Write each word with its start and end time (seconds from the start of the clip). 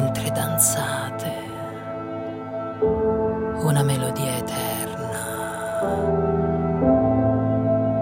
mentre 0.00 0.30
danzate 0.30 1.32
una 3.64 3.82
melodia 3.82 4.36
eterna, 4.36 5.24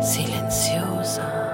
silenziosa. 0.01 1.45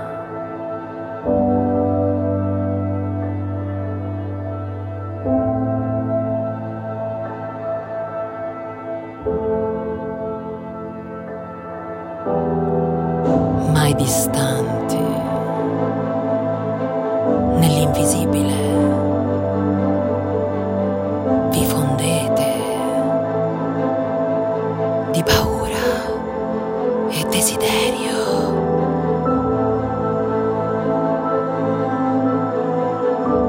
mai 13.72 13.94
distanti, 13.94 14.98
nell'invisibile. 17.58 18.91
Di 25.12 25.22
paura 25.22 26.08
e 27.10 27.26
desiderio. 27.28 28.10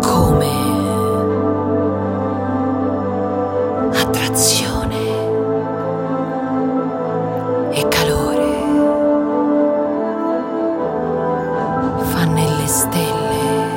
Come 0.02 0.52
attrazione 3.94 4.98
e 7.72 7.88
calore 7.88 8.52
fa 12.12 12.26
nelle 12.26 12.68
stelle 12.68 13.73